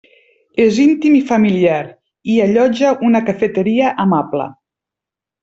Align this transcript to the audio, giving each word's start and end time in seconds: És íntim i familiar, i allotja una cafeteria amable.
És 0.61 0.77
íntim 0.83 1.17
i 1.17 1.19
familiar, 1.31 1.81
i 2.37 2.39
allotja 2.47 2.95
una 3.11 3.23
cafeteria 3.29 3.93
amable. 4.07 4.51